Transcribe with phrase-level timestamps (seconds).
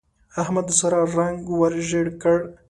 [0.41, 2.37] احمد د سارا رنګ ور ژړ کړ.